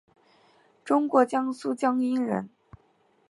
[0.83, 2.49] 中国江苏江阴人。